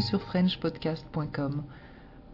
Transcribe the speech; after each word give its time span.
sur 0.00 0.22
FrenchPodcast.com. 0.22 1.62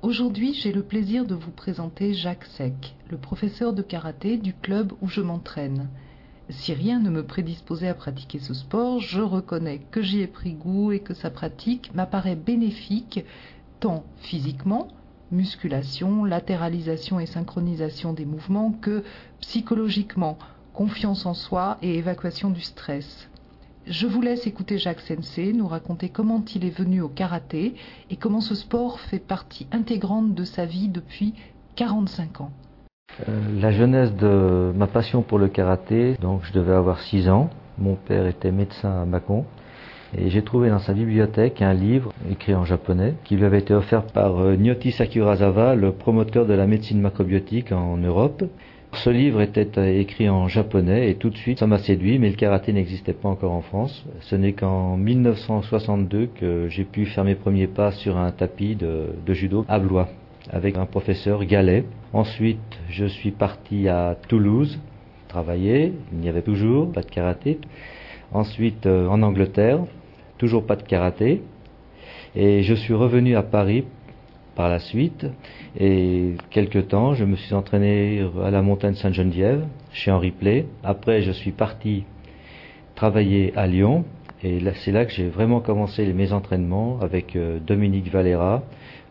Aujourd'hui, 0.03 0.55
j'ai 0.55 0.73
le 0.73 0.83
plaisir 0.83 1.25
de 1.25 1.35
vous 1.35 1.51
présenter 1.51 2.15
Jacques 2.15 2.45
Sec, 2.45 2.95
le 3.11 3.17
professeur 3.17 3.73
de 3.73 3.83
karaté 3.83 4.37
du 4.37 4.55
club 4.55 4.93
où 5.01 5.09
je 5.09 5.21
m'entraîne. 5.21 5.89
Si 6.49 6.73
rien 6.73 7.01
ne 7.01 7.11
me 7.11 7.25
prédisposait 7.25 7.89
à 7.89 7.95
pratiquer 7.95 8.39
ce 8.39 8.55
sport, 8.55 9.01
je 9.01 9.21
reconnais 9.21 9.81
que 9.91 10.01
j'y 10.01 10.21
ai 10.21 10.29
pris 10.29 10.53
goût 10.53 10.93
et 10.93 11.01
que 11.01 11.15
sa 11.15 11.31
pratique 11.31 11.93
m'apparaît 11.95 12.37
bénéfique 12.37 13.25
tant 13.81 14.05
physiquement, 14.19 14.89
musculation, 15.33 16.25
latéralisation 16.25 17.19
et 17.19 17.27
synchronisation 17.27 18.13
des 18.13 18.27
mouvements, 18.27 18.73
que 18.73 19.03
psychologiquement, 19.41 20.39
confiance 20.73 21.27
en 21.27 21.35
soi 21.35 21.79
et 21.83 21.97
évacuation 21.99 22.51
du 22.51 22.61
stress. 22.61 23.29
Je 23.89 24.09
vous 24.09 24.21
laisse 24.21 24.49
écouter 24.49 24.79
Jacques 24.79 25.01
Sensei 25.01 25.53
nous 25.53 25.69
raconter 25.69 26.09
comment 26.09 26.45
il 26.57 26.65
est 26.65 26.77
venu 26.77 27.03
au 27.03 27.09
karaté 27.09 27.75
et 28.11 28.17
comment 28.17 28.41
ce 28.41 28.57
sport 28.57 28.99
fait 28.99 29.21
partie 29.21 29.69
intégrante 29.71 30.35
de 30.35 30.43
sa 30.43 30.65
vie 30.65 30.89
depuis 30.89 31.35
45 31.77 32.41
ans. 32.41 32.51
Euh, 33.29 33.61
la 33.61 33.71
jeunesse 33.71 34.13
de 34.17 34.73
ma 34.75 34.89
passion 34.89 35.23
pour 35.23 35.39
le 35.39 35.47
karaté, 35.47 36.17
donc 36.21 36.41
je 36.43 36.53
devais 36.53 36.75
avoir 36.75 37.01
6 37.01 37.29
ans. 37.29 37.49
Mon 37.79 37.95
père 37.95 38.27
était 38.27 38.51
médecin 38.51 39.03
à 39.03 39.05
Mâcon. 39.05 39.45
Et 40.19 40.31
j'ai 40.31 40.43
trouvé 40.43 40.69
dans 40.69 40.81
sa 40.81 40.93
bibliothèque 40.93 41.63
un 41.63 41.75
livre 41.75 42.13
écrit 42.29 42.57
en 42.57 42.65
japonais 42.65 43.15
qui 43.23 43.37
lui 43.37 43.45
avait 43.45 43.61
été 43.61 43.73
offert 43.73 44.03
par 44.03 44.41
euh, 44.41 44.57
Nyoti 44.57 44.91
Sakurazawa, 44.91 45.77
le 45.77 45.93
promoteur 45.93 46.45
de 46.45 46.55
la 46.55 46.67
médecine 46.67 47.01
macrobiotique 47.01 47.71
en 47.71 47.97
Europe. 47.99 48.43
Ce 49.05 49.11
livre 49.11 49.43
était 49.43 49.79
euh, 49.79 50.01
écrit 50.01 50.31
en 50.31 50.49
japonais 50.49 51.11
et 51.11 51.17
tout 51.17 51.29
de 51.29 51.37
suite 51.37 51.59
ça 51.59 51.67
m'a 51.67 51.79
séduit, 51.79 52.19
mais 52.19 52.31
le 52.31 52.35
karaté 52.37 52.73
n'existait 52.73 53.13
pas 53.13 53.29
encore 53.29 53.53
en 53.53 53.61
France. 53.61 54.07
Ce 54.21 54.35
n'est 54.35 54.55
qu'en 54.55 54.97
1962 54.97 56.31
que 56.35 56.69
j'ai 56.69 56.85
pu 56.85 57.05
faire 57.05 57.25
mes 57.25 57.35
premiers 57.35 57.67
pas 57.67 57.93
sur 57.93 58.17
un 58.17 58.31
tapis 58.31 58.75
de, 58.75 59.09
judo 59.29 59.67
à 59.69 59.79
Blois 59.79 60.09
avec 60.51 60.79
un 60.79 60.87
professeur 60.87 61.45
Gallet. 61.45 61.85
Ensuite, 62.15 62.59
je 62.89 63.05
suis 63.05 63.33
parti 63.33 63.89
à 63.89 64.17
Toulouse 64.29 64.79
travailler, 65.29 65.93
il 66.13 66.19
n'y 66.19 66.31
avait 66.31 66.43
toujours 66.43 66.91
pas 66.91 67.03
de 67.03 67.11
karaté. 67.11 67.59
Ensuite, 68.33 68.87
euh, 68.87 69.09
en 69.09 69.23
Angleterre, 69.23 69.81
toujours 70.39 70.65
pas 70.65 70.77
de 70.77 70.83
karaté. 70.83 71.43
Et 72.35 72.63
je 72.63 72.75
suis 72.75 72.95
revenu 72.95 73.37
à 73.37 73.43
Paris 73.43 73.85
par 74.57 74.69
la 74.69 74.81
suite. 74.81 75.27
Et 75.79 76.35
quelque 76.51 76.81
temps, 76.81 77.15
je 77.15 77.25
me 77.25 77.37
suis 77.37 77.55
entraîné 77.55 78.27
à 78.45 78.51
la 78.51 78.63
montagne 78.63 78.95
Sainte-Geneviève, 78.95 79.65
chez 79.93 80.11
Henri 80.11 80.33
Play. 80.33 80.67
Après, 80.83 81.23
je 81.23 81.31
suis 81.31 81.53
parti 81.53 82.05
travailler 82.97 83.53
à 83.55 83.69
Lyon. 83.69 84.05
Et 84.43 84.61
c'est 84.85 84.93
là 84.93 85.05
que 85.05 85.13
j'ai 85.13 85.29
vraiment 85.29 85.61
commencé 85.61 86.05
mes 86.13 86.33
entraînements 86.33 86.99
avec 87.01 87.37
euh, 87.37 87.59
Dominique 87.59 88.11
Valera, 88.11 88.63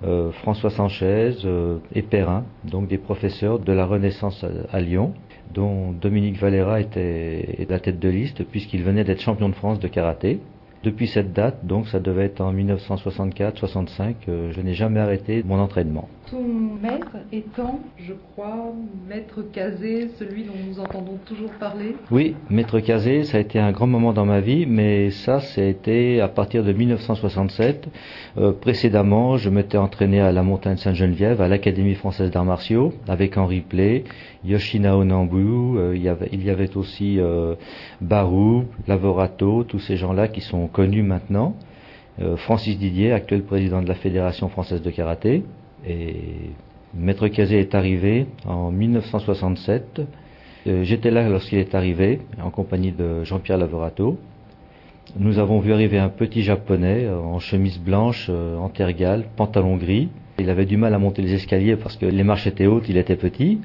euh, 0.04 0.32
François 0.32 0.70
Sanchez 0.70 1.34
euh, 1.46 1.78
et 1.94 2.04
Perrin, 2.04 2.44
donc 2.64 2.88
des 2.88 2.98
professeurs 3.00 3.60
de 3.60 3.74
la 3.74 3.86
Renaissance 3.86 4.46
à, 4.72 4.80
Lyon, 4.82 5.14
dont 5.54 5.92
Dominique 5.92 6.38
Valera 6.38 6.80
était 6.80 7.66
la 7.70 7.80
tête 7.80 8.00
de 8.00 8.10
liste 8.10 8.44
puisqu'il 8.44 8.84
venait 8.84 9.04
d'être 9.04 9.22
champion 9.22 9.50
de 9.50 9.56
France 9.56 9.80
de 9.80 9.88
karaté. 9.88 10.40
Depuis 10.86 11.08
cette 11.08 11.34
date, 11.34 11.66
donc 11.66 11.88
ça 11.88 12.00
devait 12.00 12.26
être 12.26 12.42
en 12.42 12.54
1964-65, 12.54 14.14
euh, 14.30 14.52
je 14.52 14.62
n'ai 14.62 14.76
jamais 14.76 15.00
arrêté 15.00 15.42
mon 15.44 15.60
entraînement. 15.60 16.08
Ton 16.30 16.44
maître 16.80 17.18
étant, 17.32 17.80
je 17.98 18.14
crois, 18.14 18.72
maître 19.10 19.42
Casé, 19.52 20.10
celui 20.20 20.44
dont 20.44 20.54
nous 20.68 20.80
entendons 20.80 21.18
toujours 21.26 21.50
parler? 21.60 21.96
Oui, 22.12 22.36
maître 22.52 22.80
Casé, 22.82 23.24
ça 23.24 23.38
a 23.38 23.40
été 23.42 23.58
un 23.58 23.72
grand 23.72 23.88
moment 23.88 24.14
dans 24.14 24.26
ma 24.28 24.42
vie, 24.42 24.68
mais 24.68 25.10
ça, 25.10 25.40
c'était 25.40 26.20
à 26.20 26.28
partir 26.28 26.64
de 26.64 26.72
1967. 26.72 27.88
Euh, 28.38 28.52
précédemment, 28.52 29.38
je 29.38 29.50
m'étais 29.50 29.80
entraîné 29.80 30.22
à 30.22 30.32
la 30.32 30.44
montagne 30.44 30.78
Sainte-Geneviève, 30.78 31.42
à 31.42 31.48
l'Académie 31.48 31.96
française 31.96 32.30
d'arts 32.30 32.46
martiaux, 32.46 32.94
avec 33.08 33.38
Henri 33.38 33.62
Play, 33.62 34.04
Yoshina 34.44 34.96
Onambu, 34.96 35.80
euh, 35.80 35.96
il, 35.96 36.04
y 36.04 36.10
avait, 36.10 36.30
il 36.32 36.46
y 36.46 36.52
avait 36.52 36.78
aussi 36.78 37.20
Barou, 38.02 38.66
Lavorato, 38.88 39.64
tous 39.64 39.80
ces 39.80 39.98
gens-là 39.98 40.28
qui 40.28 40.42
sont 40.42 40.68
connus 40.76 41.04
maintenant. 41.04 41.56
Euh, 42.22 42.36
Francis 42.36 42.78
Didier, 42.78 43.14
actuel 43.14 43.44
président 43.44 43.82
de 43.82 43.88
la 43.88 43.96
Fédération 43.96 44.50
française 44.50 44.82
de 44.82 44.92
karaté. 44.92 45.44
Et 45.88 46.16
Maître 46.94 47.30
Cazé 47.30 47.60
est 47.60 47.74
arrivé 47.74 48.28
en 48.46 48.72
1967. 48.72 50.02
J'étais 50.82 51.12
là 51.12 51.30
lorsqu'il 51.30 51.60
est 51.60 51.76
arrivé, 51.76 52.22
en 52.42 52.50
compagnie 52.50 52.92
de 52.92 53.24
Jean-Pierre 53.24 53.60
Lavorato. 53.60 54.18
Nous 55.16 55.38
avons 55.38 55.60
vu 55.60 55.72
arriver 55.72 56.00
un 56.00 56.10
petit 56.10 56.42
japonais 56.42 57.08
en 57.08 57.38
chemise 57.38 57.78
blanche, 57.78 58.32
en 58.32 58.70
tergale, 58.70 59.26
pantalon 59.36 59.78
gris. 59.78 60.10
Il 60.40 60.50
avait 60.50 60.66
du 60.66 60.76
mal 60.76 60.96
à 60.96 60.98
monter 60.98 61.22
les 61.22 61.36
escaliers 61.36 61.76
parce 61.76 61.98
que 61.98 62.08
les 62.08 62.24
marches 62.24 62.48
étaient 62.48 62.66
hautes, 62.66 62.90
il 62.90 62.98
était 62.98 63.16
petit. 63.16 63.60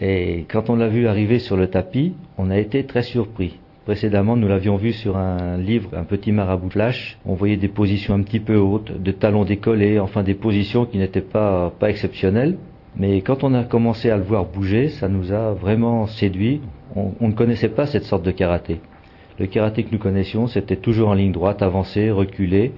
Et 0.00 0.44
quand 0.48 0.70
on 0.70 0.76
l'a 0.76 0.88
vu 0.88 1.06
arriver 1.06 1.38
sur 1.38 1.56
le 1.56 1.68
tapis, 1.68 2.14
on 2.36 2.50
a 2.50 2.58
été 2.58 2.84
très 2.84 3.02
surpris. 3.04 3.60
Précédemment, 3.90 4.36
nous 4.36 4.46
l'avions 4.46 4.76
vu 4.76 4.92
sur 4.92 5.16
un 5.16 5.56
livre, 5.56 5.90
un 5.96 6.04
petit 6.04 6.30
marabout 6.30 6.70
flash. 6.70 7.18
On 7.26 7.34
voyait 7.34 7.56
des 7.56 7.66
positions 7.66 8.14
un 8.14 8.22
petit 8.22 8.38
peu 8.38 8.56
hautes, 8.56 9.02
de 9.02 9.10
talons 9.10 9.44
décollés, 9.44 9.98
enfin 9.98 10.22
des 10.22 10.34
positions 10.34 10.86
qui 10.86 10.96
n'étaient 10.96 11.20
pas, 11.20 11.72
exceptionnelles. 11.82 12.56
Mais 12.94 13.20
quand 13.22 13.42
on 13.42 13.52
a 13.52 13.64
commencé 13.64 14.08
à 14.08 14.16
le 14.16 14.22
voir 14.22 14.44
bouger, 14.44 14.90
ça 14.90 15.08
nous 15.08 15.32
a 15.32 15.54
vraiment 15.54 16.06
séduit. 16.06 16.60
On, 16.94 17.26
ne 17.26 17.32
connaissait 17.32 17.68
pas 17.68 17.86
cette 17.86 18.04
sorte 18.04 18.24
de 18.24 18.30
karaté. 18.30 18.80
Le 19.40 19.46
karaté 19.46 19.82
que 19.82 19.90
nous 19.90 19.98
connaissions, 19.98 20.46
c'était 20.46 20.76
toujours 20.76 21.08
en 21.08 21.14
ligne 21.14 21.32
droite, 21.32 21.60
avancé, 21.60 22.12
reculé, 22.12 22.70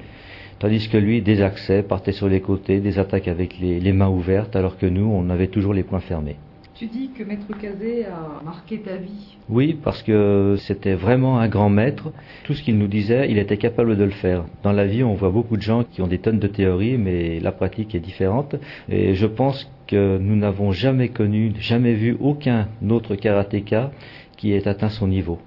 tandis 0.60 0.88
que 0.88 0.96
lui, 0.96 1.20
des 1.20 1.42
accès, 1.42 1.82
partait 1.82 2.12
sur 2.12 2.30
les 2.30 2.40
côtés, 2.40 2.80
des 2.80 2.98
attaques 2.98 3.28
avec 3.28 3.58
les 3.60 3.92
mains 3.92 4.08
ouvertes, 4.08 4.56
alors 4.56 4.78
que 4.78 4.86
nous, 4.86 5.12
on 5.14 5.28
avait 5.28 5.48
toujours 5.48 5.74
les 5.74 5.82
poings 5.82 6.00
fermés. 6.00 6.36
Tu 6.82 6.88
dis 6.88 7.10
que 7.16 7.22
Maître 7.22 7.46
Cazé 7.60 8.06
a 8.06 8.42
marqué 8.42 8.80
ta 8.80 8.96
vie. 8.96 9.36
Oui, 9.48 9.78
parce 9.84 10.02
que 10.02 10.56
c'était 10.58 10.94
vraiment 10.94 11.38
un 11.38 11.46
grand 11.46 11.68
maître. 11.68 12.10
Tout 12.42 12.54
ce 12.54 12.62
qu'il 12.64 12.76
nous 12.76 12.88
disait, 12.88 13.30
il 13.30 13.38
était 13.38 13.56
capable 13.56 13.96
de 13.96 14.02
le 14.02 14.10
faire. 14.10 14.46
Dans 14.64 14.72
la 14.72 14.84
vie, 14.84 15.04
on 15.04 15.14
voit 15.14 15.30
beaucoup 15.30 15.56
de 15.56 15.62
gens 15.62 15.84
qui 15.84 16.02
ont 16.02 16.08
des 16.08 16.18
tonnes 16.18 16.40
de 16.40 16.48
théories, 16.48 16.98
mais 16.98 17.38
la 17.38 17.52
pratique 17.52 17.94
est 17.94 18.00
différente. 18.00 18.56
Et 18.88 19.14
je 19.14 19.26
pense 19.26 19.70
que 19.86 20.18
nous 20.18 20.34
n'avons 20.34 20.72
jamais 20.72 21.10
connu, 21.10 21.52
jamais 21.60 21.94
vu 21.94 22.16
aucun 22.18 22.66
autre 22.90 23.14
karatéka 23.14 23.92
qui 24.36 24.50
ait 24.50 24.66
atteint 24.66 24.88
son 24.88 25.06
niveau. 25.06 25.38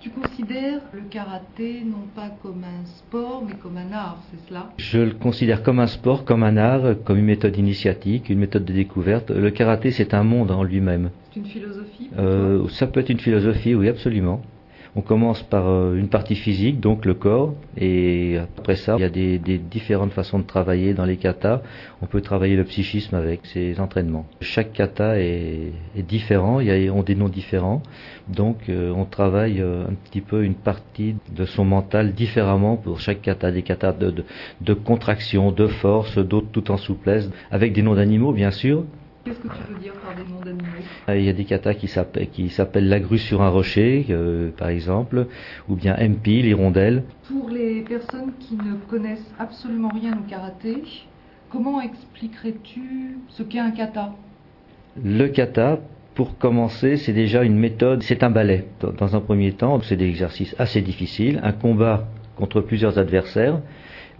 Tu 0.00 0.08
considères 0.08 0.80
le 0.94 1.02
karaté 1.10 1.82
non 1.84 2.06
pas 2.14 2.30
comme 2.42 2.64
un 2.64 2.86
sport, 2.86 3.44
mais 3.46 3.52
comme 3.52 3.76
un 3.76 3.92
art, 3.92 4.18
c'est 4.30 4.48
cela? 4.48 4.70
Je 4.78 4.98
le 4.98 5.12
considère 5.12 5.62
comme 5.62 5.78
un 5.78 5.86
sport, 5.86 6.24
comme 6.24 6.42
un 6.42 6.56
art, 6.56 6.94
comme 7.04 7.18
une 7.18 7.26
méthode 7.26 7.58
initiatique, 7.58 8.30
une 8.30 8.38
méthode 8.38 8.64
de 8.64 8.72
découverte. 8.72 9.30
Le 9.30 9.50
karaté, 9.50 9.90
c'est 9.90 10.14
un 10.14 10.22
monde 10.24 10.52
en 10.52 10.62
lui-même. 10.62 11.10
C'est 11.30 11.40
une 11.40 11.44
philosophie 11.46 12.08
euh, 12.18 12.66
Ça 12.68 12.86
peut 12.86 13.00
être 13.00 13.10
une 13.10 13.20
philosophie, 13.20 13.74
oui, 13.74 13.90
absolument. 13.90 14.40
On 14.96 15.02
commence 15.02 15.42
par 15.42 15.68
euh, 15.68 15.94
une 15.94 16.08
partie 16.08 16.34
physique, 16.34 16.80
donc 16.80 17.04
le 17.04 17.14
corps, 17.14 17.54
et 17.76 18.38
après 18.38 18.74
ça, 18.74 18.96
il 18.98 19.02
y 19.02 19.04
a 19.04 19.08
des, 19.08 19.58
différentes 19.58 20.12
façons 20.12 20.38
de 20.40 20.44
travailler 20.44 20.94
dans 20.94 21.04
les 21.04 21.16
katas. 21.16 21.62
On 22.02 22.06
peut 22.06 22.20
travailler 22.20 22.56
le 22.56 22.64
psychisme 22.64 23.14
avec 23.14 23.46
ces 23.46 23.78
entraînements. 23.78 24.26
Chaque 24.40 24.72
kata 24.72 25.20
est, 25.20 25.72
différent, 26.08 26.60
il 26.60 26.66
y 26.66 26.88
a, 26.88 26.92
ont 26.92 27.02
des 27.02 27.14
noms 27.14 27.28
différents, 27.28 27.82
donc 28.28 28.68
euh, 28.68 28.92
on 28.94 29.04
travaille 29.04 29.60
euh, 29.60 29.84
un 29.88 29.94
petit 29.94 30.20
peu 30.20 30.42
une 30.42 30.54
partie 30.54 31.14
de 31.32 31.44
son 31.44 31.64
mental 31.64 32.12
différemment 32.12 32.76
pour 32.76 33.00
chaque 33.00 33.22
kata, 33.22 33.52
des 33.52 33.62
katas 33.62 33.92
de, 33.92 34.74
contraction, 34.74 35.52
de 35.52 35.68
force, 35.68 36.18
d'autres 36.18 36.50
tout 36.50 36.70
en 36.70 36.76
souplesse, 36.76 37.30
avec 37.50 37.72
des 37.72 37.82
noms 37.82 37.94
d'animaux 37.94 38.32
bien 38.32 38.50
sûr, 38.50 38.84
Qu'est-ce 39.24 39.38
que 39.38 39.48
tu 39.48 39.72
veux 39.74 39.78
dire 39.80 39.92
par 39.94 40.14
des 40.14 40.22
noms 40.32 40.40
d'animaux? 40.42 40.64
Euh, 41.10 41.18
Il 41.18 41.24
y 41.24 41.28
a 41.28 41.34
des 41.34 41.44
katas 41.44 41.74
qui 41.74 41.88
s'appellent 41.88 42.88
la 42.88 43.00
grue 43.00 43.18
sur 43.18 43.42
un 43.42 43.50
rocher, 43.50 44.06
euh, 44.08 44.50
par 44.56 44.68
exemple, 44.68 45.26
ou 45.68 45.76
bien 45.76 45.94
MP, 45.98 46.40
l'hirondelle. 46.42 47.02
Pour 47.28 47.50
les 47.50 47.82
personnes 47.82 48.32
qui 48.40 48.54
ne 48.54 48.76
connaissent 48.88 49.30
absolument 49.38 49.90
rien 49.90 50.16
au 50.16 50.28
karaté, 50.28 50.82
comment 51.50 51.82
expliquerais-tu 51.82 53.18
ce 53.28 53.42
qu'est 53.42 53.58
un 53.58 53.72
kata? 53.72 54.14
Le 55.04 55.28
kata, 55.28 55.80
pour 56.14 56.38
commencer, 56.38 56.96
c'est 56.96 57.12
déjà 57.12 57.44
une 57.44 57.58
méthode, 57.58 58.02
c'est 58.02 58.22
un 58.22 58.30
ballet. 58.30 58.64
Dans 58.98 59.16
un 59.16 59.20
premier 59.20 59.52
temps, 59.52 59.80
c'est 59.82 59.96
des 59.96 60.08
exercices 60.08 60.56
assez 60.58 60.80
difficiles, 60.80 61.40
un 61.42 61.52
combat 61.52 62.08
contre 62.36 62.62
plusieurs 62.62 62.98
adversaires. 62.98 63.60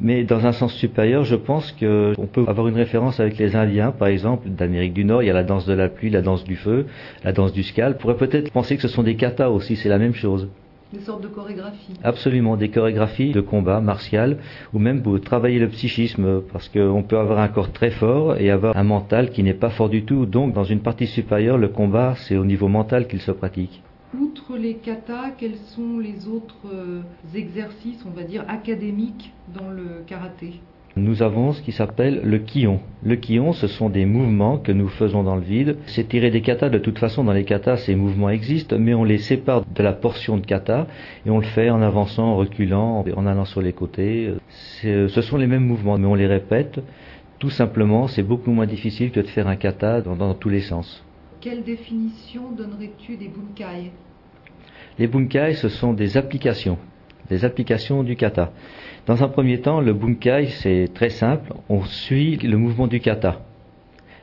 Mais 0.00 0.24
dans 0.24 0.46
un 0.46 0.52
sens 0.52 0.72
supérieur, 0.74 1.24
je 1.24 1.36
pense 1.36 1.72
qu'on 1.72 2.28
peut 2.32 2.44
avoir 2.46 2.68
une 2.68 2.76
référence 2.76 3.20
avec 3.20 3.36
les 3.36 3.54
Indiens, 3.54 3.92
par 3.92 4.08
exemple, 4.08 4.48
d'Amérique 4.48 4.94
du 4.94 5.04
Nord. 5.04 5.22
Il 5.22 5.26
y 5.26 5.30
a 5.30 5.34
la 5.34 5.44
danse 5.44 5.66
de 5.66 5.74
la 5.74 5.88
pluie, 5.88 6.08
la 6.08 6.22
danse 6.22 6.44
du 6.44 6.56
feu, 6.56 6.86
la 7.22 7.32
danse 7.32 7.52
du 7.52 7.62
skal. 7.62 7.94
On 7.96 8.00
pourrait 8.00 8.16
peut-être 8.16 8.50
penser 8.50 8.76
que 8.76 8.82
ce 8.82 8.88
sont 8.88 9.02
des 9.02 9.16
katas 9.16 9.50
aussi, 9.50 9.76
c'est 9.76 9.90
la 9.90 9.98
même 9.98 10.14
chose. 10.14 10.48
Des 10.92 11.00
sortes 11.00 11.22
de 11.22 11.28
chorégraphies. 11.28 11.92
Absolument, 12.02 12.56
des 12.56 12.70
chorégraphies 12.70 13.30
de 13.30 13.40
combat 13.40 13.80
martial, 13.80 14.38
ou 14.72 14.78
même 14.78 15.02
pour 15.02 15.20
travailler 15.20 15.60
le 15.60 15.68
psychisme, 15.68 16.40
parce 16.52 16.68
qu'on 16.68 17.04
peut 17.04 17.18
avoir 17.18 17.38
un 17.38 17.48
corps 17.48 17.70
très 17.70 17.90
fort 17.90 18.36
et 18.38 18.50
avoir 18.50 18.76
un 18.76 18.82
mental 18.82 19.30
qui 19.30 19.42
n'est 19.42 19.54
pas 19.54 19.70
fort 19.70 19.88
du 19.88 20.04
tout. 20.04 20.26
Donc, 20.26 20.52
dans 20.52 20.64
une 20.64 20.80
partie 20.80 21.06
supérieure, 21.06 21.58
le 21.58 21.68
combat, 21.68 22.14
c'est 22.16 22.36
au 22.36 22.44
niveau 22.44 22.66
mental 22.66 23.06
qu'il 23.06 23.20
se 23.20 23.30
pratique. 23.30 23.82
Outre 24.18 24.56
les 24.56 24.74
katas, 24.74 25.30
quels 25.38 25.56
sont 25.76 26.00
les 26.00 26.26
autres 26.26 26.66
euh, 26.72 27.00
exercices, 27.32 28.04
on 28.04 28.10
va 28.10 28.24
dire, 28.24 28.44
académiques 28.48 29.32
dans 29.54 29.70
le 29.70 30.02
karaté? 30.04 30.54
Nous 30.96 31.22
avons 31.22 31.52
ce 31.52 31.62
qui 31.62 31.70
s'appelle 31.70 32.20
le 32.24 32.40
kion. 32.40 32.80
Le 33.04 33.14
kion, 33.14 33.52
ce 33.52 33.68
sont 33.68 33.88
des 33.88 34.06
mouvements 34.06 34.58
que 34.58 34.72
nous 34.72 34.88
faisons 34.88 35.22
dans 35.22 35.36
le 35.36 35.42
vide. 35.42 35.76
C'est 35.86 36.08
tiré 36.08 36.32
des 36.32 36.40
katas. 36.40 36.70
De 36.70 36.78
toute 36.78 36.98
façon, 36.98 37.22
dans 37.22 37.32
les 37.32 37.44
katas, 37.44 37.76
ces 37.76 37.94
mouvements 37.94 38.30
existent, 38.30 38.76
mais 38.80 38.94
on 38.94 39.04
les 39.04 39.18
sépare 39.18 39.62
de 39.64 39.82
la 39.84 39.92
portion 39.92 40.36
de 40.38 40.44
kata 40.44 40.88
et 41.24 41.30
on 41.30 41.38
le 41.38 41.44
fait 41.44 41.70
en 41.70 41.80
avançant, 41.80 42.24
en 42.24 42.36
reculant, 42.36 43.04
en 43.16 43.26
allant 43.26 43.44
sur 43.44 43.62
les 43.62 43.72
côtés. 43.72 44.34
Ce 44.82 45.20
sont 45.22 45.36
les 45.36 45.46
mêmes 45.46 45.64
mouvements, 45.64 45.98
mais 45.98 46.08
on 46.08 46.16
les 46.16 46.26
répète. 46.26 46.80
Tout 47.38 47.50
simplement, 47.50 48.08
c'est 48.08 48.24
beaucoup 48.24 48.50
moins 48.50 48.66
difficile 48.66 49.12
que 49.12 49.20
de 49.20 49.28
faire 49.28 49.46
un 49.46 49.56
kata 49.56 50.00
dans 50.00 50.34
tous 50.34 50.48
les 50.48 50.62
sens. 50.62 51.04
Quelle 51.40 51.64
définition 51.64 52.50
donnerais-tu 52.50 53.16
des 53.16 53.28
bunkai? 53.28 53.92
Les 54.98 55.06
bunkai, 55.06 55.54
ce 55.54 55.70
sont 55.70 55.94
des 55.94 56.18
applications, 56.18 56.76
des 57.30 57.46
applications 57.46 58.02
du 58.02 58.14
kata. 58.14 58.52
Dans 59.06 59.24
un 59.24 59.28
premier 59.28 59.58
temps, 59.62 59.80
le 59.80 59.94
bunkai, 59.94 60.48
c'est 60.48 60.90
très 60.92 61.08
simple, 61.08 61.54
on 61.70 61.82
suit 61.84 62.36
le 62.36 62.58
mouvement 62.58 62.86
du 62.86 63.00
kata. 63.00 63.40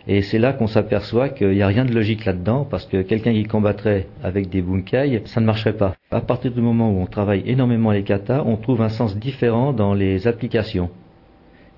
Et 0.06 0.22
c'est 0.22 0.38
là 0.38 0.54
qu'on 0.54 0.68
s'aperçoit 0.68 1.30
qu'il 1.30 1.50
n'y 1.50 1.64
a 1.64 1.68
rien 1.68 1.86
de 1.86 1.94
logique 1.94 2.24
là-dedans, 2.24 2.68
parce 2.70 2.86
que 2.86 3.02
quelqu'un 3.02 3.34
qui 3.34 3.46
combattrait 3.46 4.06
avec 4.24 4.50
des 4.50 4.62
bunkai, 4.62 5.24
ça 5.26 5.42
ne 5.42 5.48
marcherait 5.48 5.76
pas. 5.76 5.96
À 6.12 6.22
partir 6.22 6.52
du 6.52 6.62
moment 6.62 6.92
où 6.92 7.02
on 7.02 7.08
travaille 7.08 7.42
énormément 7.48 7.90
les 7.90 8.04
katas, 8.04 8.44
on 8.46 8.58
trouve 8.58 8.84
un 8.84 8.90
sens 8.90 9.18
différent 9.18 9.74
dans 9.74 9.96
les 9.96 10.28
applications. 10.28 10.92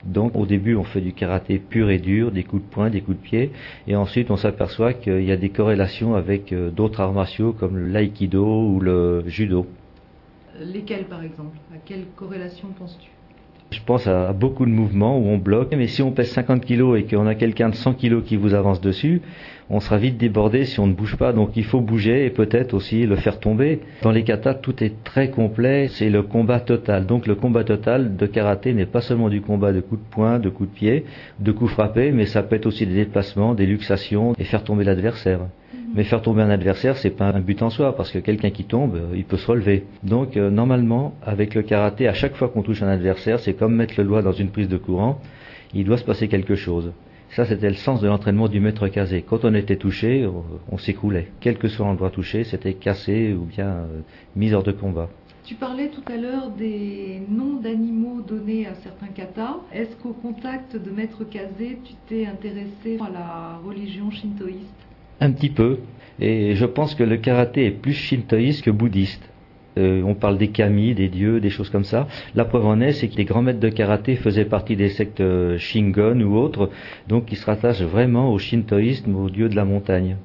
Donc 0.06 0.36
au 0.36 0.46
début 0.46 0.76
on 0.76 0.84
fait 0.84 1.02
du 1.02 1.14
karaté 1.14 1.60
pur 1.60 1.90
et 1.90 2.00
dur, 2.00 2.32
des 2.32 2.44
coups 2.44 2.64
de 2.64 2.70
poing, 2.70 2.90
des 2.90 3.02
coups 3.02 3.18
de 3.18 3.24
pied, 3.24 3.52
et 3.88 3.96
ensuite 3.96 4.32
on 4.32 4.38
s'aperçoit 4.38 4.94
qu'il 4.94 5.24
y 5.24 5.32
a 5.32 5.38
des 5.38 5.50
corrélations 5.50 6.16
avec 6.16 6.54
euh, 6.54 6.72
d'autres 6.72 7.02
arts 7.02 7.14
martiaux 7.14 7.54
comme 7.54 7.78
l'aïkido 7.78 8.46
ou 8.46 8.80
le 8.80 9.24
judo. 9.28 9.68
Lesquels 10.60 11.06
par 11.06 11.24
exemple? 11.24 11.58
À 11.74 11.78
quelle 11.86 12.06
corrélation 12.16 12.70
penses-tu? 12.78 13.19
Je 13.72 13.80
pense 13.86 14.08
à 14.08 14.34
beaucoup 14.34 14.66
de 14.66 14.72
mouvements 14.72 15.20
où 15.20 15.28
on 15.28 15.38
bloque, 15.38 15.74
mais 15.76 15.88
si 15.88 16.02
on 16.02 16.12
pèse 16.12 16.32
50 16.32 16.66
kg 16.66 16.96
et 16.98 17.04
qu'on 17.04 17.28
a 17.28 17.36
quelqu'un 17.36 17.70
de 17.70 17.76
100 17.76 17.94
kg 17.94 18.24
qui 18.24 18.36
vous 18.36 18.56
avance 18.56 18.82
dessus, 18.82 19.22
on 19.70 19.80
sera 19.80 19.98
vite 19.98 20.18
débordé 20.18 20.66
si 20.66 20.80
on 20.80 20.88
ne 20.88 20.94
bouge 20.94 21.16
pas. 21.18 21.34
Donc 21.34 21.52
il 21.56 21.64
faut 21.64 21.80
bouger 21.80 22.26
et 22.26 22.32
peut-être 22.32 22.74
aussi 22.74 23.06
le 23.06 23.16
faire 23.16 23.40
tomber. 23.40 23.82
Dans 24.02 24.12
les 24.12 24.24
katas, 24.24 24.56
tout 24.56 24.84
est 24.84 25.04
très 25.04 25.30
complet, 25.30 25.88
c'est 25.90 26.10
le 26.10 26.24
combat 26.24 26.60
total. 26.60 27.06
Donc 27.06 27.28
le 27.28 27.36
combat 27.36 27.64
total 27.64 28.16
de 28.16 28.26
karaté 28.26 28.74
n'est 28.74 28.88
pas 28.88 29.02
seulement 29.02 29.30
du 29.30 29.42
combat 29.42 29.72
de 29.72 29.82
coups 29.82 30.02
de 30.02 30.10
poing, 30.10 30.40
de 30.40 30.50
coups 30.50 30.70
de 30.70 30.76
pied, 30.76 31.06
de 31.40 31.52
coups 31.52 31.72
frappés, 31.72 32.12
mais 32.12 32.26
ça 32.26 32.42
peut 32.42 32.56
être 32.56 32.66
aussi 32.66 32.88
des 32.88 32.96
déplacements, 32.96 33.54
des 33.54 33.68
luxations 33.68 34.34
et 34.40 34.46
faire 34.46 34.64
tomber 34.64 34.84
l'adversaire. 34.84 35.42
Mais 35.96 36.04
faire 36.04 36.22
tomber 36.22 36.42
un 36.42 36.50
adversaire, 36.50 36.98
c'est 36.98 37.10
pas 37.10 37.30
un 37.30 37.40
but 37.40 37.62
en 37.62 37.70
soi, 37.70 37.96
parce 37.96 38.12
que 38.12 38.20
quelqu'un 38.20 38.52
qui 38.52 38.64
tombe, 38.64 38.96
euh, 38.96 39.16
il 39.16 39.26
peut 39.26 39.38
se 39.38 39.48
relever. 39.48 39.86
Donc 40.04 40.38
euh, 40.38 40.50
normalement, 40.50 41.16
avec 41.24 41.56
le 41.56 41.64
karaté, 41.64 42.08
à 42.08 42.14
chaque 42.14 42.36
fois 42.36 42.50
qu'on 42.50 42.62
touche 42.62 42.84
un 42.84 42.88
adversaire, 42.88 43.40
c'est 43.40 43.54
comme 43.54 43.76
mettre 43.76 43.96
le 43.98 44.04
doigt 44.06 44.22
dans 44.22 44.32
une 44.32 44.50
prise 44.50 44.68
de 44.68 44.78
courant. 44.78 45.20
Il 45.74 45.86
doit 45.86 45.98
se 45.98 46.04
passer 46.04 46.28
quelque 46.28 46.56
chose. 46.56 46.92
Ça, 47.32 47.46
c'était 47.46 47.70
le 47.70 47.76
sens 47.76 48.02
de 48.02 48.08
l'entraînement 48.08 48.48
du 48.48 48.60
maître 48.60 48.88
casé. 48.88 49.22
Quand 49.22 49.46
on 49.46 49.54
était 49.54 49.76
touché, 49.76 50.28
on, 50.72 50.78
s'écroulait. 50.80 51.32
Quel 51.40 51.58
que 51.58 51.68
soit 51.68 51.86
l'endroit 51.86 52.10
touché, 52.10 52.44
c'était 52.44 52.74
cassé 52.74 53.34
ou 53.34 53.46
bien 53.46 53.68
euh, 53.68 54.02
mis 54.36 54.52
hors 54.54 54.64
de 54.64 54.72
combat. 54.72 55.10
Tu 55.46 55.56
parlais 55.56 55.90
tout 55.90 56.04
à 56.12 56.18
l'heure 56.18 56.50
des 56.50 57.22
noms 57.30 57.60
d'animaux 57.60 58.22
donnés 58.22 58.68
à 58.68 58.74
certains 58.76 59.08
katas. 59.08 59.58
Est-ce 59.72 59.96
qu'au 59.96 60.14
contact 60.14 60.76
de 60.76 60.92
maître 60.92 61.24
casé, 61.24 61.80
tu 61.84 61.94
t'es 62.08 62.26
intéressé 62.26 62.98
à 63.00 63.10
la 63.12 63.60
religion 63.64 64.10
shintoïste? 64.12 64.89
Un 65.20 65.32
petit 65.32 65.50
peu. 65.50 65.80
Et 66.20 66.56
je 66.56 66.66
pense 66.66 66.96
que 66.96 67.04
le 67.04 67.18
karaté 67.18 67.66
est 67.66 67.72
plus 67.72 67.94
shintoïste 67.94 68.64
que 68.64 68.72
bouddhiste. 68.72 69.30
Euh, 69.78 70.02
on 70.04 70.16
parle 70.16 70.38
des 70.38 70.50
kami, 70.50 70.94
des 70.94 71.08
dieux, 71.08 71.40
des 71.40 71.50
choses 71.50 71.70
comme 71.70 71.84
ça. 71.86 72.08
La 72.36 72.44
preuve 72.44 72.66
en 72.66 72.82
est, 72.82 72.92
c'est 72.92 73.08
que 73.08 73.16
les 73.16 73.26
grands 73.26 73.42
maîtres 73.42 73.60
de 73.60 73.70
karaté 73.70 74.16
faisaient 74.16 74.46
partie 74.46 74.76
des 74.76 74.90
sectes 74.90 75.22
euh, 75.22 75.58
Shingon 75.58 76.20
ou 76.22 76.36
autres, 76.36 76.70
donc 77.08 77.32
ils 77.32 77.38
se 77.38 77.46
rattachent 77.46 77.82
vraiment 77.82 78.34
au 78.34 78.40
shintoïsme, 78.40 79.16
aux 79.16 79.30
dieux 79.30 79.48
de 79.48 79.56
la 79.56 79.66
montagne. 79.66 80.18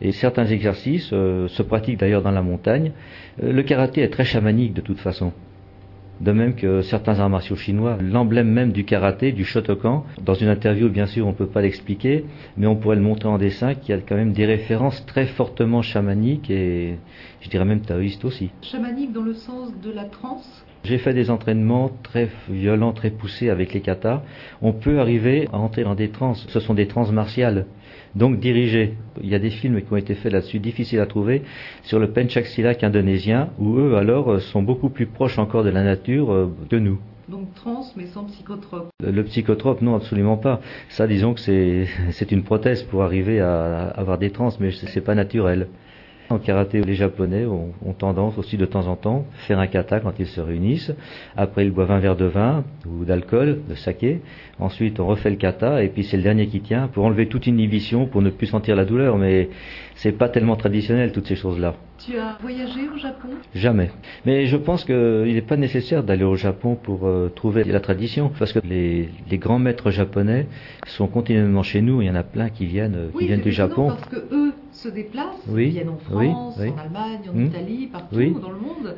Et 0.00 0.10
certains 0.12 0.46
exercices 0.46 1.10
euh, 1.12 1.46
se 1.48 1.62
pratiquent 1.62 2.00
d'ailleurs 2.00 2.22
dans 2.22 2.32
la 2.32 2.42
montagne. 2.42 2.92
le 3.40 3.62
karaté 3.62 4.02
est 4.02 4.08
très 4.08 4.24
chamanique 4.24 4.74
de 4.74 4.80
toute 4.80 4.98
façon. 4.98 5.32
De 6.20 6.32
même 6.32 6.54
que 6.54 6.80
certains 6.82 7.18
arts 7.18 7.28
martiaux 7.28 7.56
chinois, 7.56 7.98
l'emblème 8.00 8.48
même 8.48 8.72
du 8.72 8.84
karaté, 8.84 9.32
du 9.32 9.44
Shotokan, 9.44 10.04
dans 10.22 10.34
une 10.34 10.48
interview 10.48 10.88
bien 10.88 11.06
sûr 11.06 11.26
on 11.26 11.30
ne 11.30 11.34
peut 11.34 11.46
pas 11.46 11.60
l'expliquer, 11.60 12.24
mais 12.56 12.66
on 12.66 12.76
pourrait 12.76 12.96
le 12.96 13.02
montrer 13.02 13.28
en 13.28 13.38
dessin, 13.38 13.74
qu'il 13.74 13.94
y 13.94 13.98
a 13.98 14.00
quand 14.00 14.14
même 14.14 14.32
des 14.32 14.46
références 14.46 15.04
très 15.06 15.26
fortement 15.26 15.82
chamaniques 15.82 16.50
et 16.50 16.98
je 17.44 17.50
dirais 17.50 17.64
même 17.64 17.82
taoïstes 17.82 18.24
aussi. 18.24 18.50
Chamanique 18.62 19.12
dans 19.12 19.22
le 19.22 19.34
sens 19.34 19.70
de 19.80 19.92
la 19.92 20.04
transe 20.04 20.64
j'ai 20.84 20.98
fait 20.98 21.14
des 21.14 21.30
entraînements 21.30 21.90
très 22.02 22.28
violents, 22.50 22.92
très 22.92 23.08
poussés 23.08 23.48
avec 23.48 23.72
les 23.72 23.80
katas. 23.80 24.22
On 24.60 24.74
peut 24.74 25.00
arriver 25.00 25.48
à 25.50 25.56
entrer 25.56 25.82
dans 25.82 25.94
des 25.94 26.10
trans. 26.10 26.34
Ce 26.34 26.60
sont 26.60 26.74
des 26.74 26.86
trans 26.86 27.10
martiales 27.10 27.64
donc 28.14 28.38
dirigé. 28.38 28.94
Il 29.22 29.28
y 29.28 29.34
a 29.34 29.38
des 29.38 29.50
films 29.50 29.80
qui 29.80 29.92
ont 29.92 29.96
été 29.96 30.14
faits 30.14 30.32
là-dessus, 30.32 30.58
difficiles 30.58 31.00
à 31.00 31.06
trouver, 31.06 31.42
sur 31.82 31.98
le 31.98 32.12
Silak 32.44 32.84
indonésien, 32.84 33.50
où 33.58 33.76
eux 33.78 33.96
alors 33.96 34.32
euh, 34.32 34.38
sont 34.40 34.62
beaucoup 34.62 34.88
plus 34.88 35.06
proches 35.06 35.38
encore 35.38 35.64
de 35.64 35.70
la 35.70 35.82
nature 35.82 36.32
euh, 36.32 36.54
que 36.70 36.76
nous. 36.76 36.98
Donc 37.28 37.54
trans, 37.54 37.84
mais 37.96 38.06
sans 38.06 38.24
psychotrope. 38.24 38.90
Le, 39.02 39.24
psychotrope, 39.24 39.80
non, 39.80 39.96
absolument 39.96 40.36
pas. 40.36 40.60
Ça, 40.90 41.06
disons 41.06 41.32
que 41.32 41.40
c'est 41.40 42.30
une 42.30 42.42
prothèse 42.42 42.82
pour 42.82 43.02
arriver 43.02 43.40
à, 43.40 43.88
avoir 43.88 44.18
des 44.18 44.30
trans, 44.30 44.50
mais 44.60 44.70
c'est 44.72 45.00
pas 45.00 45.14
naturel. 45.14 45.68
En 46.30 46.38
karaté, 46.38 46.80
les 46.80 46.94
Japonais 46.94 47.44
ont, 47.44 47.72
tendance 47.98 48.38
aussi 48.38 48.56
de 48.56 48.64
temps 48.64 48.86
en 48.86 48.96
temps 48.96 49.26
à 49.34 49.38
faire 49.46 49.58
un 49.58 49.66
kata 49.66 50.00
quand 50.00 50.14
ils 50.18 50.26
se 50.26 50.40
réunissent. 50.40 50.92
Après, 51.36 51.66
ils 51.66 51.70
boivent 51.70 51.90
un 51.90 51.98
verre 51.98 52.16
de 52.16 52.24
vin 52.24 52.64
ou 52.86 53.04
d'alcool, 53.04 53.60
de 53.68 53.74
saké. 53.74 54.22
Ensuite, 54.58 55.00
on 55.00 55.06
refait 55.06 55.30
le 55.30 55.36
kata 55.36 55.82
et 55.84 55.88
puis 55.88 56.02
c'est 56.02 56.16
le 56.16 56.22
dernier 56.22 56.46
qui 56.46 56.60
tient 56.60 56.88
pour 56.88 57.04
enlever 57.04 57.28
toute 57.28 57.46
inhibition, 57.46 58.06
pour 58.06 58.22
ne 58.22 58.30
plus 58.30 58.46
sentir 58.46 58.74
la 58.74 58.86
douleur. 58.86 59.18
Mais 59.18 59.50
c'est 59.96 60.12
pas 60.12 60.30
tellement 60.30 60.56
traditionnel 60.56 61.12
toutes 61.12 61.26
ces 61.26 61.36
choses-là. 61.36 61.74
Tu 62.06 62.18
as 62.18 62.36
voyagé 62.40 62.88
au 62.94 62.98
Japon? 62.98 63.28
Jamais. 63.54 63.90
Mais 64.26 64.44
je 64.44 64.58
pense 64.58 64.84
qu'il 64.84 65.32
n'est 65.32 65.40
pas 65.40 65.56
nécessaire 65.56 66.02
d'aller 66.04 66.24
au 66.24 66.36
Japon 66.36 66.76
pour 66.76 67.06
euh, 67.06 67.32
trouver 67.34 67.64
la 67.64 67.80
tradition, 67.80 68.30
parce 68.38 68.52
que 68.52 68.58
les, 68.58 69.08
grands 69.38 69.58
maîtres 69.58 69.90
japonais 69.90 70.46
sont 70.86 71.06
continuellement 71.06 71.62
chez 71.62 71.80
nous. 71.80 72.02
Il 72.02 72.08
y 72.08 72.10
en 72.10 72.14
a 72.14 72.22
plein 72.22 72.50
qui 72.50 72.66
viennent, 72.66 73.08
qui 73.18 73.26
viennent 73.26 73.40
du 73.40 73.52
Japon. 73.52 73.88
Parce 73.88 74.08
que 74.08 74.34
eux 74.34 74.52
se 74.74 74.88
déplacent, 74.88 75.46
ils 75.48 75.70
viennent 75.70 75.88
en 75.88 75.96
France, 75.96 76.58
en 76.58 76.78
Allemagne, 76.78 77.20
en 77.30 77.32
hmm. 77.32 77.46
Italie, 77.46 77.86
partout 77.86 78.40
dans 78.40 78.50
le 78.50 78.58
monde. 78.58 78.94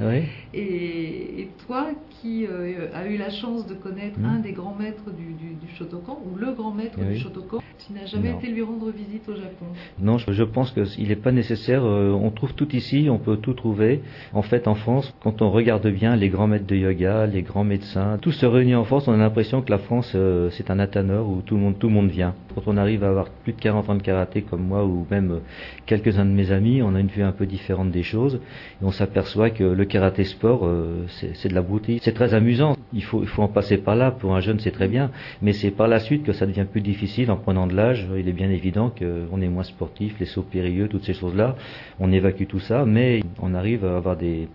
Et, 0.54 1.48
toi 1.66 1.88
qui 2.10 2.46
euh, 2.46 2.88
as 2.94 3.06
eu 3.06 3.16
la 3.16 3.30
chance 3.30 3.66
de 3.66 3.75
connaître 3.75 4.18
hmm. 4.18 4.25
un 4.25 4.38
des 4.38 4.52
grands 4.52 4.75
maîtres 4.75 5.10
du, 5.10 5.68
Shotokan, 5.76 6.18
ou 6.25 6.36
le 6.36 6.52
grand 6.52 6.72
maître 6.72 6.98
du 6.98 7.16
Shotokan, 7.18 7.58
tu 7.86 7.92
n'as 7.92 8.06
jamais 8.06 8.30
été 8.30 8.48
lui 8.48 8.62
rendre 8.62 8.90
visite 8.90 9.28
au 9.28 9.34
Japon? 9.34 9.66
Non, 10.00 10.18
je, 10.18 10.42
pense 10.42 10.72
qu'il 10.72 11.08
n'est 11.08 11.16
pas 11.16 11.32
nécessaire. 11.32 11.84
Euh, 11.84 12.10
on 12.12 12.30
trouve 12.30 12.54
tout 12.54 12.75
ici, 12.75 12.95
on 13.10 13.18
peut 13.18 13.36
tout 13.36 13.54
trouver. 13.54 14.00
En 14.32 14.42
fait, 14.42 14.68
en 14.68 14.74
France, 14.74 15.14
quand 15.20 15.42
on 15.42 15.50
regarde 15.50 15.86
bien 15.88 16.16
les 16.16 16.28
grands 16.28 16.46
maîtres 16.46 16.66
de 16.66 16.76
yoga, 16.76 17.26
les 17.26 17.42
grands 17.42 17.64
médecins, 17.64 18.18
tout 18.20 18.32
se 18.32 18.46
réunit 18.46 18.74
en 18.74 18.84
France, 18.84 19.08
on 19.08 19.12
a 19.12 19.16
l'impression 19.16 19.62
que 19.62 19.70
la 19.70 19.78
France, 19.78 20.12
euh, 20.14 20.50
c'est 20.50 20.70
un 20.70 20.78
athanor 20.78 21.28
où 21.28 21.42
tout 21.42 21.56
le 21.56 21.60
monde, 21.60 21.78
tout 21.78 21.88
le 21.88 21.94
monde 21.94 22.08
vient. 22.08 22.34
Quand 22.54 22.62
on 22.66 22.76
arrive 22.76 23.04
à 23.04 23.08
avoir 23.08 23.28
plus 23.28 23.52
de 23.52 23.60
40 23.60 23.90
ans 23.90 23.94
de 23.94 24.02
karaté 24.02 24.42
comme 24.42 24.62
moi, 24.62 24.84
ou 24.84 25.06
même 25.10 25.40
quelques-uns 25.84 26.24
de 26.24 26.30
mes 26.30 26.52
amis, 26.52 26.82
on 26.82 26.94
a 26.94 27.00
une 27.00 27.08
vue 27.08 27.22
un 27.22 27.32
peu 27.32 27.46
différente 27.46 27.90
des 27.90 28.02
choses 28.02 28.40
et 28.80 28.84
on 28.84 28.90
s'aperçoit 28.90 29.50
que 29.50 29.64
le 29.64 29.84
karaté 29.84 30.24
sport, 30.24 30.60
euh, 30.64 31.04
c'est 31.08 31.48
de 31.48 31.54
la 31.54 31.62
beauté. 31.62 31.98
C'est 32.02 32.14
très 32.14 32.34
amusant. 32.34 32.76
Il 32.92 33.04
faut, 33.04 33.22
il 33.22 33.28
faut 33.28 33.42
en 33.42 33.48
passer 33.48 33.78
par 33.78 33.96
là. 33.96 34.10
Pour 34.10 34.34
un 34.34 34.40
jeune, 34.40 34.58
c'est 34.60 34.70
très 34.70 34.88
bien, 34.88 35.10
mais 35.42 35.52
c'est 35.52 35.70
par 35.70 35.88
la 35.88 36.00
suite 36.00 36.24
que 36.24 36.32
ça 36.32 36.46
devient 36.46 36.66
plus 36.70 36.80
difficile 36.80 37.30
en 37.30 37.36
prenant 37.36 37.66
de 37.66 37.74
l'âge. 37.74 38.06
Il 38.16 38.28
est 38.28 38.32
bien 38.32 38.50
évident 38.50 38.90
qu'on 38.90 39.40
est 39.40 39.48
moins 39.48 39.62
sportif, 39.62 40.18
les 40.20 40.26
sauts 40.26 40.42
périlleux, 40.42 40.88
toutes 40.88 41.04
ces 41.04 41.14
choses-là. 41.14 41.56
On 42.00 42.12
évacue 42.12 42.44
tout 42.46 42.60
ça, 42.60 42.75
mais 42.85 43.23
on 43.40 43.54
arrive 43.54 43.85
à 43.85 43.97
avoir 43.97 44.16
des, 44.16 44.49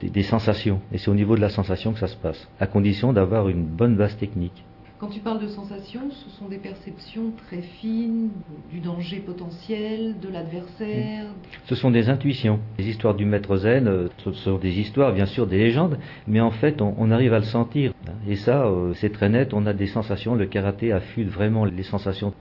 des, 0.00 0.10
des 0.10 0.22
sensations. 0.22 0.80
Et 0.92 0.98
c'est 0.98 1.10
au 1.10 1.14
niveau 1.14 1.36
de 1.36 1.40
la 1.40 1.48
sensation 1.48 1.92
que 1.92 1.98
ça 1.98 2.08
se 2.08 2.16
passe, 2.16 2.48
à 2.60 2.66
condition 2.66 3.12
d'avoir 3.12 3.48
une 3.48 3.64
bonne 3.64 3.96
base 3.96 4.16
technique. 4.16 4.64
Quand 4.98 5.08
tu 5.08 5.20
parles 5.20 5.42
de 5.42 5.48
sensations, 5.48 6.10
ce 6.10 6.30
sont 6.38 6.48
des 6.48 6.56
perceptions 6.56 7.30
très 7.46 7.60
fines 7.60 8.30
du 8.70 8.80
danger 8.80 9.18
potentiel, 9.18 10.18
de 10.18 10.28
l'adversaire. 10.30 11.26
Ce 11.66 11.74
sont 11.74 11.90
des 11.90 12.08
intuitions. 12.08 12.60
Les 12.78 12.88
histoires 12.88 13.14
du 13.14 13.26
maître 13.26 13.58
zen, 13.58 13.88
euh, 13.88 14.08
ce 14.24 14.32
sont 14.32 14.56
des 14.56 14.80
histoires, 14.80 15.12
bien 15.12 15.26
sûr, 15.26 15.46
des 15.46 15.58
légendes, 15.58 15.98
mais 16.26 16.40
en 16.40 16.50
fait, 16.50 16.80
on, 16.80 17.10
arrive 17.10 17.34
à 17.34 17.40
le 17.40 17.44
sentir. 17.44 17.92
Et 18.26 18.36
ça, 18.36 18.64
euh, 18.64 18.94
c'est 18.94 19.12
très 19.12 19.28
net, 19.28 19.52
on 19.52 19.66
a 19.66 19.74
des 19.74 19.86
sensations. 19.86 20.34
Le 20.34 20.46
karaté 20.46 20.92
affûte 20.92 21.28
vraiment 21.28 21.66
les 21.66 21.82
sensations. 21.82 22.32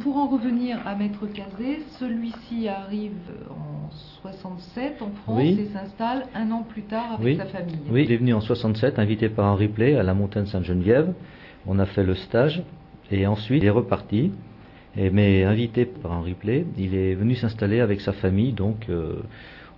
Pour 0.00 0.16
en 0.16 0.26
revenir 0.26 0.78
à 0.84 0.96
Maître 0.96 1.26
Cazé, 1.26 1.78
celui-ci 2.00 2.66
arrive 2.66 3.12
en 3.50 3.90
67 4.22 5.00
en 5.00 5.10
France 5.22 5.42
et 5.42 5.66
s'installe 5.66 6.26
un 6.34 6.50
an 6.50 6.66
plus 6.68 6.82
tard 6.82 7.18
avec 7.20 7.36
sa 7.36 7.46
famille. 7.46 7.78
Oui, 7.88 8.02
il 8.04 8.12
est 8.12 8.16
venu 8.16 8.34
en 8.34 8.40
67, 8.40 8.98
invité 8.98 9.28
par 9.28 9.46
Henri 9.46 9.68
Play 9.68 9.96
à 9.96 10.02
la 10.02 10.12
montagne 10.12 10.46
Sainte-Geneviève. 10.46 11.12
On 11.66 11.78
a 11.78 11.86
fait 11.86 12.02
le 12.02 12.14
stage 12.14 12.62
et 13.12 13.28
ensuite 13.28 13.62
il 13.62 13.66
est 13.66 13.70
reparti. 13.70 14.32
Et, 14.96 15.10
mais 15.10 15.44
invité 15.44 15.84
par 15.84 16.12
un 16.12 16.20
replay, 16.20 16.64
il 16.78 16.94
est 16.94 17.14
venu 17.14 17.34
s'installer 17.34 17.80
avec 17.80 18.00
sa 18.00 18.12
famille, 18.12 18.52
donc 18.52 18.86
euh, 18.88 19.20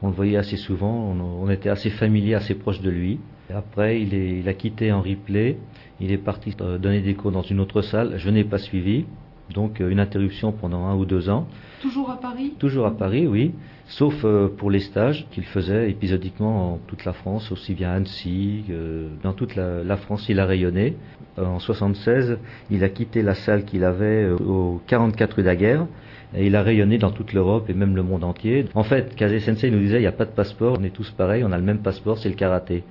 on 0.00 0.08
le 0.08 0.14
voyait 0.14 0.36
assez 0.36 0.56
souvent, 0.56 1.14
on, 1.18 1.50
était 1.50 1.70
assez 1.70 1.90
familier, 1.90 2.34
assez 2.34 2.54
proche 2.54 2.80
de 2.80 2.90
lui. 2.90 3.18
Après, 3.52 4.00
il, 4.00 4.14
est, 4.14 4.38
il 4.38 4.48
a 4.48 4.54
quitté 4.54 4.92
Henri 4.92 5.16
Play, 5.16 5.58
il 6.00 6.12
est 6.12 6.18
parti 6.18 6.54
euh, 6.60 6.78
donner 6.78 7.00
des 7.00 7.14
cours 7.14 7.32
dans 7.32 7.42
une 7.42 7.58
autre 7.58 7.82
salle, 7.82 8.14
je 8.16 8.30
n'ai 8.30 8.44
pas 8.44 8.58
suivi, 8.58 9.06
donc 9.52 9.80
euh, 9.80 9.90
une 9.90 10.00
interruption 10.00 10.52
pendant 10.52 10.86
un 10.86 10.94
ou 10.96 11.04
deux 11.04 11.28
ans. 11.28 11.46
Toujours 11.80 12.10
à 12.10 12.20
Paris? 12.20 12.54
Toujours 12.58 12.86
à 12.86 12.96
Paris, 12.96 13.26
oui, 13.26 13.52
sauf 13.86 14.14
euh, 14.24 14.48
pour 14.48 14.70
les 14.70 14.80
stages 14.80 15.26
qu'il 15.30 15.44
faisait 15.44 15.90
épisodiquement 15.90 16.74
en 16.74 16.78
toute 16.86 17.04
la 17.04 17.12
France, 17.12 17.50
aussi 17.52 17.74
bien 17.74 17.90
à 17.90 17.94
Annecy, 17.94 18.64
dans 19.22 19.32
toute 19.32 19.56
la, 19.56 19.82
la, 19.84 19.96
France, 19.96 20.28
il 20.28 20.40
a 20.40 20.46
rayonné. 20.46 20.96
En 21.36 21.60
76, 21.60 22.38
il 22.70 22.82
a 22.82 22.88
quitté 22.88 23.22
la 23.22 23.34
salle 23.34 23.64
qu'il 23.64 23.84
avait 23.84 24.28
au 24.28 24.80
44 24.86 25.34
rue 25.34 25.42
Daguerre, 25.44 25.86
et 26.34 26.46
il 26.46 26.56
a 26.56 26.62
rayonné 26.62 26.98
dans 26.98 27.10
toute 27.10 27.32
l'Europe 27.32 27.70
et 27.70 27.74
même 27.74 27.96
le 27.96 28.02
monde 28.02 28.24
entier. 28.24 28.66
En 28.74 28.82
fait, 28.82 29.14
Kaze 29.14 29.38
Sensei 29.38 29.70
nous 29.70 29.78
disait, 29.78 29.98
il 29.98 30.02
n'y 30.02 30.06
a 30.06 30.12
pas 30.12 30.26
de 30.26 30.30
passeport, 30.30 30.76
on 30.78 30.84
est 30.84 30.90
tous 30.90 31.10
pareils, 31.10 31.42
on 31.44 31.52
a 31.52 31.56
le 31.56 31.64
même 31.64 31.78
passeport, 31.78 32.18
c'est 32.18 32.28
le 32.28 32.34
karaté. 32.34 32.84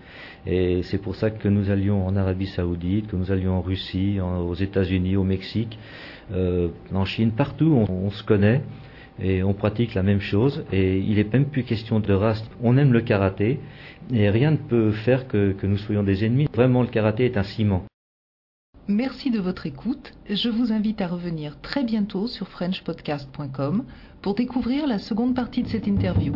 Et 0.49 0.81
c'est 0.83 0.97
pour 0.97 1.15
ça 1.15 1.29
que 1.29 1.49
nous 1.49 1.69
allions 1.69 2.07
en 2.07 2.15
Arabie 2.15 2.47
Saoudite, 2.47 3.07
que 3.07 3.17
nous 3.17 3.31
allions 3.31 3.57
en 3.57 3.61
Russie, 3.61 4.19
aux 4.21 4.53
États-Unis, 4.53 5.17
au 5.17 5.25
Mexique, 5.25 5.77
euh, 6.31 6.69
en 6.93 7.03
Chine, 7.03 7.31
partout 7.31 7.85
on, 7.89 8.09
se 8.09 8.23
connaît 8.23 8.61
et 9.19 9.43
on 9.43 9.53
pratique 9.53 9.93
la 9.93 10.03
même 10.03 10.21
chose. 10.21 10.63
Et 10.71 10.99
il 10.99 11.15
n'est 11.17 11.27
même 11.31 11.49
plus 11.49 11.63
question 11.63 11.99
de 11.99 12.13
race. 12.13 12.49
On 12.63 12.77
aime 12.77 12.93
le 12.93 13.01
karaté 13.01 13.59
et 14.13 14.29
rien 14.29 14.51
ne 14.51 14.57
peut 14.57 14.91
faire 14.91 15.27
que 15.27 15.53
nous 15.63 15.77
soyons 15.77 16.03
des 16.03 16.23
ennemis. 16.23 16.47
Vraiment, 16.53 16.81
le 16.81 16.87
karaté 16.87 17.25
est 17.25 17.35
un 17.35 17.43
ciment. 17.43 17.83
Merci 18.87 19.31
de 19.31 19.39
votre 19.39 19.65
écoute. 19.65 20.13
Je 20.29 20.47
vous 20.47 20.71
invite 20.71 21.01
à 21.01 21.07
revenir 21.07 21.59
très 21.59 21.83
bientôt 21.83 22.25
sur 22.27 22.47
frenchpodcast.com 22.47 23.83
pour 24.21 24.33
découvrir 24.33 24.87
la 24.87 24.97
seconde 24.97 25.35
partie 25.35 25.63
de 25.63 25.67
cette 25.67 25.87
interview. 25.87 26.33